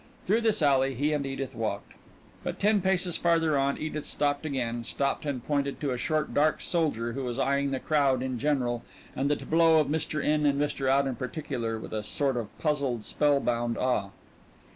[0.25, 1.91] Through this alley he and Edith walked.
[2.43, 6.59] But ten paces farther on Edith stopped again stopped and pointed to a short, dark
[6.59, 8.83] soldier who was eying the crowd in general,
[9.15, 10.19] and the tableau of Mr.
[10.23, 10.89] In and Mr.
[10.89, 14.09] Out in particular, with a sort of puzzled, spell bound awe.